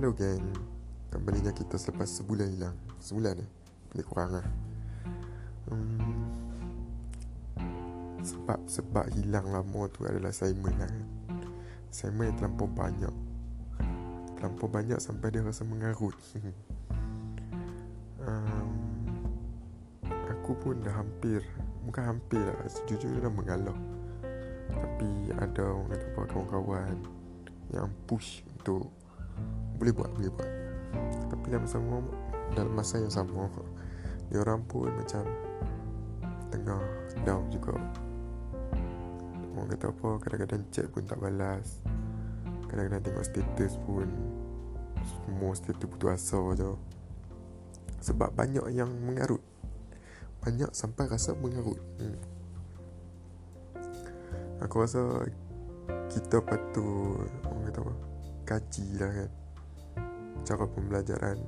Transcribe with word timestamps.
Halo 0.00 0.16
geng 0.16 0.40
Kembalinya 1.12 1.52
kita 1.52 1.76
selepas 1.76 2.08
sebulan 2.08 2.48
hilang. 2.56 2.72
Sebulan 3.04 3.36
eh? 3.36 3.50
Lebih 3.92 4.08
kurang 4.08 4.32
lah. 4.32 4.48
Hmm, 5.68 6.24
Sebab 8.24 8.64
Sebab 8.64 9.12
hilang 9.12 9.52
lama 9.52 9.92
tu 9.92 10.08
adalah 10.08 10.32
assignment 10.32 10.72
lah. 10.80 10.88
Kan 10.88 11.04
Assignment 11.92 12.32
yang 12.32 12.36
terlampau 12.40 12.64
banyak. 12.72 13.14
Terlampau 14.40 14.72
banyak 14.72 14.96
sampai 15.04 15.36
dia 15.36 15.44
rasa 15.44 15.68
mengarut. 15.68 16.16
Um, 18.24 18.72
Aku 20.08 20.56
pun 20.56 20.80
dah 20.80 20.96
hampir 20.96 21.44
Bukan 21.84 22.16
hampir 22.16 22.40
lah. 22.40 22.56
Sejujurnya 22.72 23.28
dah 23.28 23.34
mengalah. 23.36 23.76
Tapi 24.72 25.28
ada 25.36 25.76
orang 25.76 25.92
kata 25.92 26.24
kawan-kawan 26.24 26.96
Yang 27.68 27.88
push 28.08 28.40
untuk 28.56 28.88
boleh 29.76 29.92
buat 29.94 30.10
boleh 30.14 30.30
buat. 30.32 30.50
Tapi 31.30 31.44
dalam 31.50 31.66
sama 31.68 32.02
dalam 32.54 32.72
masa 32.74 32.98
yang 32.98 33.12
sama 33.12 33.46
dia 34.30 34.38
orang 34.42 34.62
pun 34.66 34.90
macam 34.94 35.26
tengah 36.54 36.82
down 37.26 37.46
juga. 37.50 37.74
Orang 39.58 39.68
kata 39.74 39.90
apa 39.90 40.08
kadang-kadang 40.22 40.62
chat 40.70 40.86
pun 40.90 41.02
tak 41.02 41.18
balas. 41.18 41.82
Kadang-kadang 42.70 43.02
tengok 43.02 43.26
status 43.26 43.74
pun 43.82 44.06
semua 45.02 45.52
status 45.58 45.86
putus 45.90 46.10
asa 46.14 46.40
je. 46.54 46.70
Sebab 48.00 48.30
banyak 48.32 48.70
yang 48.70 48.88
mengarut. 49.02 49.42
Banyak 50.40 50.70
sampai 50.72 51.10
rasa 51.10 51.34
mengarut. 51.34 51.80
Hmm. 51.98 52.16
aku 54.60 54.84
rasa 54.84 55.24
kita 56.12 56.36
patut 56.44 57.24
orang 57.48 57.64
kata 57.72 57.80
apa 57.80 57.94
kaji 58.50 58.86
lah 58.98 59.10
kan. 59.14 59.30
Cara 60.42 60.64
pembelajaran 60.66 61.38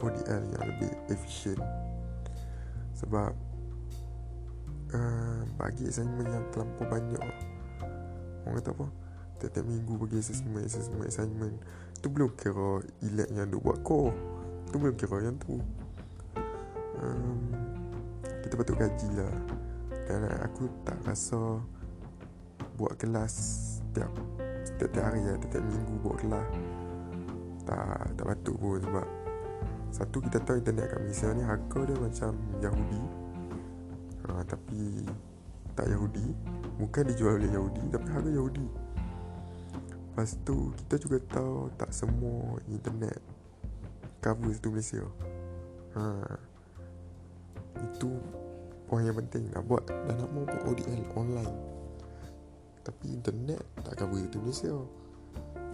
ODL 0.00 0.42
yang 0.56 0.64
lebih 0.64 0.90
efisien. 1.12 1.60
Sebab 2.96 3.32
uh, 4.96 5.40
bagi 5.60 5.84
assignment 5.92 6.32
yang 6.32 6.44
terlampau 6.48 6.88
banyak 6.88 7.20
orang 8.48 8.56
kata 8.64 8.72
apa? 8.72 8.86
Tiap-tiap 9.40 9.66
minggu 9.68 9.92
bagi 10.00 10.16
assignment 10.24 10.64
assignment 10.64 11.08
assignment. 11.12 11.56
Tu 12.00 12.08
belum 12.08 12.32
kira 12.40 12.80
ilat 13.04 13.28
yang 13.36 13.52
duk 13.52 13.60
buat 13.60 13.84
core 13.84 14.40
tu 14.70 14.78
belum 14.78 14.94
kira 14.96 15.18
yang 15.20 15.36
tu. 15.42 15.58
Um, 17.02 17.52
kita 18.24 18.54
patut 18.56 18.76
kaji 18.78 19.08
lah. 19.18 19.34
Dan 20.06 20.26
aku 20.42 20.66
tak 20.82 20.98
rasa 21.06 21.62
buat 22.74 22.96
kelas 22.98 23.34
setiap 23.78 24.10
setiap 24.80 25.04
hari 25.12 25.20
ya, 25.20 25.34
setiap 25.36 25.60
minggu 25.68 25.94
buat 26.00 26.16
kelas. 26.24 26.48
Tak 27.68 28.16
tak 28.16 28.24
patut 28.24 28.56
pun 28.56 28.80
sebab 28.80 29.06
satu 29.92 30.16
kita 30.24 30.38
tahu 30.40 30.56
internet 30.62 30.86
kat 30.88 30.98
Malaysia 31.04 31.28
ni 31.36 31.44
harga 31.44 31.80
dia 31.84 31.96
macam 32.00 32.32
Yahudi. 32.64 33.02
Ha, 34.24 34.40
tapi 34.48 34.82
tak 35.76 35.86
Yahudi. 35.92 36.26
Bukan 36.80 37.02
dijual 37.12 37.36
oleh 37.36 37.52
Yahudi 37.52 37.84
tapi 37.92 38.08
harga 38.08 38.30
Yahudi. 38.32 38.66
Lepas 40.10 40.40
tu 40.48 40.72
kita 40.80 40.94
juga 40.96 41.18
tahu 41.28 41.68
tak 41.76 41.92
semua 41.92 42.56
internet 42.72 43.20
cover 44.24 44.50
satu 44.56 44.68
Malaysia. 44.72 45.04
Ha, 45.98 46.02
itu 47.84 48.10
poin 48.88 49.04
yang 49.04 49.18
penting 49.20 49.52
nak 49.52 49.68
buat 49.68 49.84
dan 49.86 50.14
nak 50.18 50.30
mau 50.34 50.42
buat 50.48 50.62
ODL 50.66 51.06
online 51.14 51.79
tapi 52.80 53.12
internet 53.12 53.60
tak 53.84 54.00
cover 54.00 54.20
satu 54.24 54.38
Malaysia 54.40 54.74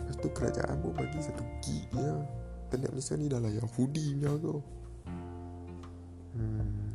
Lepas 0.06 0.16
tu 0.22 0.28
kerajaan 0.30 0.76
pun 0.82 0.92
bagi 0.94 1.18
satu 1.18 1.42
gig 1.62 1.86
je 1.90 2.10
Internet 2.70 2.90
Malaysia 2.94 3.14
ni 3.18 3.26
dah 3.26 3.40
lah 3.42 3.50
Yahudi 3.50 4.04
punya 4.14 4.32
tu 4.38 4.54
hmm, 6.38 6.86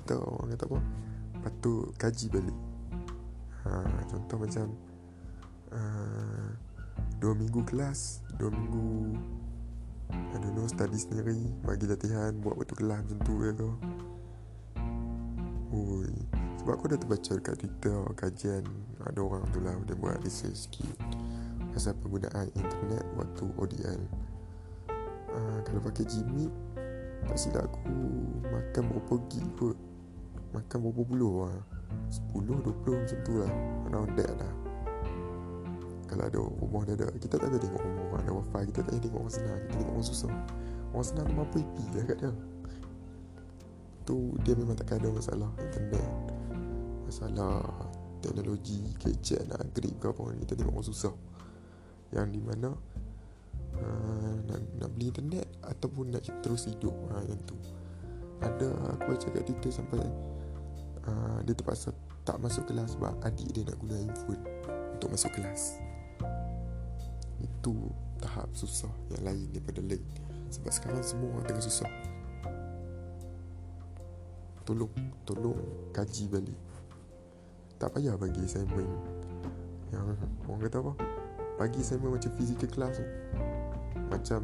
Kita 0.00 0.14
orang 0.20 0.48
kata 0.56 0.64
apa? 0.68 0.78
Patut 1.44 1.92
kaji 2.00 2.26
balik. 2.32 2.58
Ha, 3.64 3.70
Contoh 4.08 4.36
macam 4.40 4.66
uh, 5.72 6.48
Dua 7.20 7.32
minggu 7.36 7.60
kelas 7.68 8.24
Dua 8.36 8.48
minggu 8.48 9.16
I 10.12 10.36
don't 10.40 10.56
know 10.56 10.68
Study 10.68 10.96
sendiri 10.96 11.40
Bagi 11.64 11.84
latihan 11.84 12.32
Buat 12.40 12.64
waktu 12.64 12.76
kelas 12.76 13.00
macam 13.04 13.18
tu 13.24 13.34
ya 13.44 13.52
tu. 13.56 13.70
Ui. 15.74 16.43
Sebab 16.64 16.80
aku 16.80 16.88
dah 16.88 16.96
terbaca 16.96 17.32
dekat 17.36 17.54
Twitter 17.60 18.00
Kajian 18.16 18.64
Ada 19.04 19.20
orang 19.20 19.44
tu 19.52 19.60
lah 19.60 19.76
Dia 19.84 19.92
buat 20.00 20.16
research 20.24 20.64
sikit 20.64 20.96
pasal 21.74 21.90
penggunaan 21.98 22.46
internet 22.54 23.02
waktu 23.18 23.50
ODL 23.58 23.98
uh, 23.98 25.34
ah, 25.34 25.58
kalau 25.66 25.82
pakai 25.82 26.06
Gmeet 26.06 26.54
tak 27.24 27.38
silap 27.40 27.66
aku 27.66 27.88
makan 28.52 28.82
berapa 28.92 29.14
gig 29.32 29.46
kot. 29.56 29.76
Makan 30.52 30.76
berapa 30.86 31.02
puluh 31.02 31.34
lah 31.48 31.56
10, 32.12 32.62
20 32.62 33.00
macam 33.00 33.18
tu 33.24 33.32
lah 33.40 33.52
around 33.90 34.10
that 34.14 34.32
lah. 34.38 34.52
Kalau 36.04 36.24
ada 36.28 36.38
rumah 36.38 36.82
dia 36.86 36.94
ada 37.00 37.10
kita 37.16 37.40
tak 37.40 37.48
ada 37.48 37.58
tengok 37.58 37.80
rumah. 37.80 38.20
Ada 38.22 38.30
wifi 38.30 38.62
kita 38.70 38.80
tak 38.86 38.92
ada 38.92 39.00
tengok 39.02 39.20
orang 39.24 39.34
senang. 39.34 39.58
Kita 39.66 39.74
tengok 39.80 39.94
orang 39.96 40.06
susah. 40.06 40.32
Orang 40.94 41.06
senang 41.06 41.26
tu 41.26 41.34
mampu 41.34 41.56
IP 41.64 41.76
lah 41.96 42.04
kat 42.06 42.16
dia. 42.20 42.32
Tu 44.04 44.16
dia 44.44 44.54
memang 44.54 44.76
tak 44.76 45.00
ada 45.00 45.08
masalah 45.08 45.50
internet 45.58 46.33
masalah 47.04 47.60
teknologi 48.24 48.80
gadget 48.96 49.44
nak 49.52 49.60
upgrade 49.60 49.96
ke 50.00 50.06
apa 50.08 50.22
kita 50.40 50.52
tengok 50.56 50.74
orang 50.80 50.88
susah. 50.88 51.14
Yang 52.14 52.26
di 52.32 52.40
mana 52.40 52.70
uh, 53.78 54.34
nak, 54.48 54.60
nak 54.80 54.88
beli 54.96 55.12
internet 55.12 55.46
ataupun 55.60 56.14
nak 56.14 56.24
terus 56.40 56.64
hidup 56.64 56.94
ha, 57.12 57.20
yang 57.28 57.40
tu. 57.44 57.56
Ada 58.40 58.96
aku 58.96 59.14
baca 59.14 59.26
kat 59.28 59.42
Twitter 59.44 59.72
sampai 59.72 60.00
uh, 61.04 61.38
dia 61.44 61.52
terpaksa 61.52 61.92
tak 62.24 62.40
masuk 62.40 62.64
kelas 62.64 62.96
sebab 62.96 63.12
adik 63.28 63.52
dia 63.52 63.62
nak 63.68 63.76
guna 63.76 64.00
handphone 64.00 64.42
untuk 64.96 65.08
masuk 65.12 65.30
kelas. 65.36 65.76
Itu 67.44 67.92
tahap 68.24 68.48
susah 68.56 68.92
yang 69.12 69.28
lain 69.28 69.52
daripada 69.52 69.84
lain. 69.84 70.04
Sebab 70.48 70.72
sekarang 70.72 71.04
semua 71.04 71.44
tengah 71.44 71.60
susah. 71.60 71.90
Tolong 74.64 74.88
tolong 75.28 75.60
kaji 75.92 76.24
balik 76.32 76.56
tak 77.78 77.90
payah 77.94 78.14
bagi 78.14 78.40
assignment. 78.44 78.90
Yang 79.90 80.18
orang 80.46 80.60
kata 80.66 80.76
apa? 80.82 80.92
Bagi 81.58 81.80
saya 81.82 82.02
macam 82.02 82.30
physical 82.34 82.70
class 82.70 82.98
tu. 82.98 83.06
Macam 84.10 84.40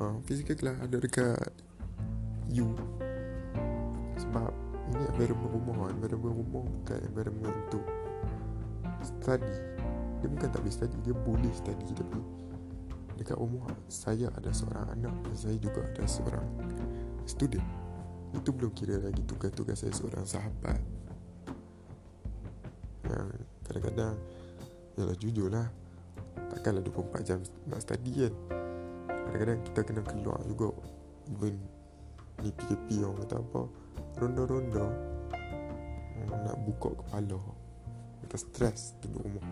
uh, 0.00 0.16
physical 0.24 0.56
class 0.56 0.76
ada 0.80 0.96
dekat 1.00 1.48
you 2.48 2.68
sebab 4.20 4.52
ini 4.92 5.04
environment 5.16 5.52
rumah. 5.52 5.88
Environment 5.92 6.34
rumah 6.36 6.62
bukan 6.68 7.00
environment 7.08 7.54
untuk 7.68 7.84
study. 9.00 9.56
Dia 10.20 10.28
bukan 10.30 10.48
tak 10.52 10.60
boleh 10.62 10.74
study 10.74 10.96
dia 11.02 11.14
boleh 11.16 11.52
study 11.56 11.88
tapi 11.96 12.20
dekat 13.18 13.36
rumah 13.36 13.68
saya 13.90 14.30
ada 14.34 14.50
seorang 14.54 14.88
anak 14.98 15.14
dan 15.26 15.36
saya 15.36 15.56
juga 15.58 15.84
ada 15.84 16.04
seorang 16.04 16.46
student. 17.28 17.64
Itu 18.32 18.56
belum 18.56 18.72
kira 18.72 18.96
lagi 19.02 19.20
tugas-tugas 19.28 19.84
saya 19.84 19.92
seorang 19.92 20.24
sahabat 20.24 20.80
kadang-kadang. 23.72 24.16
Yalah 25.00 25.16
jujur 25.16 25.48
lah 25.48 25.72
Takkanlah 26.52 26.84
24 26.84 27.24
jam 27.24 27.38
nak 27.64 27.80
study 27.80 28.28
kan. 28.28 28.34
Kadang-kadang 29.08 29.58
kita 29.64 29.80
kena 29.88 30.02
keluar 30.04 30.38
juga. 30.44 30.68
Even 31.32 31.56
Ni 32.42 32.50
PKP 32.50 33.06
orang 33.06 33.22
kata 33.22 33.38
apa 33.38 33.62
Ronda-ronda 34.18 34.86
Nak 36.28 36.56
buka 36.68 36.92
kepala. 36.92 37.40
Kita 38.20 38.36
stres 38.36 39.00
duduk 39.00 39.24
rumah. 39.24 39.46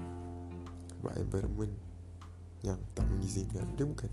Sebab 1.00 1.14
environment 1.16 1.74
Yang 2.60 2.80
tak 2.92 3.08
mengizinkan. 3.08 3.64
Dia 3.80 3.88
bukan 3.88 4.10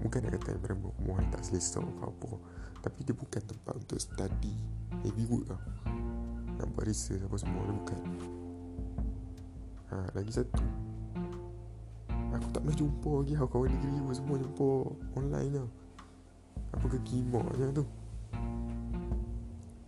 Bukan 0.00 0.18
nak 0.24 0.32
kata 0.40 0.56
environment 0.56 0.94
rumah 1.04 1.20
tak 1.28 1.44
selesa 1.44 1.84
ke 1.84 2.04
apa. 2.08 2.32
Tapi 2.80 2.98
dia 3.04 3.12
bukan 3.12 3.42
tempat 3.44 3.74
untuk 3.76 4.00
study. 4.00 4.56
Heavy 5.04 5.24
work 5.30 5.46
lah 5.52 5.62
Nak 6.58 6.66
buat 6.74 6.88
research 6.88 7.22
apa 7.22 7.36
semua 7.38 7.62
Dia 7.62 7.74
bukan 7.76 8.00
ha, 9.92 9.96
Lagi 10.12 10.32
satu 10.32 10.64
Aku 12.28 12.46
tak 12.52 12.60
pernah 12.60 12.76
jumpa 12.76 13.10
lagi 13.24 13.32
ha, 13.34 13.48
Kawan 13.48 13.72
negeri 13.72 14.04
pun 14.04 14.14
semua 14.14 14.36
jumpa 14.36 14.68
online 15.16 15.50
je 15.56 15.64
Apa 16.76 16.84
ke 16.92 16.98
kimak 17.08 17.48
je 17.56 17.66
tu. 17.72 17.84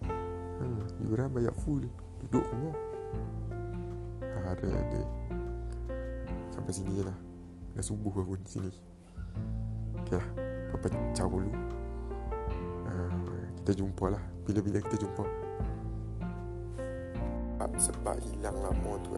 Ha, 0.08 0.64
Yuran 1.05 1.29
bayar 1.29 1.52
full. 1.61 1.85
Duduk 2.25 2.44
semua. 2.49 2.73
Ada 4.49 4.67
ada. 4.67 5.02
Sampai 6.50 6.73
sini 6.73 6.99
je 6.99 7.05
lah. 7.05 7.19
Dah 7.76 7.85
subuh 7.85 8.11
aku 8.11 8.35
di 8.41 8.49
sini. 8.49 8.73
Okay 10.02 10.17
lah 10.17 10.29
Papa 10.73 10.88
caw 11.12 11.29
dulu. 11.29 11.52
Ha, 12.88 12.93
Kita 13.61 13.73
jumpa 13.76 14.05
lah. 14.08 14.23
Bila-bila 14.49 14.81
kita 14.81 14.97
jumpa. 15.05 15.25
Sebab 17.81 18.20
hilang 18.20 18.61
lama 18.61 18.93
tu 19.00 19.17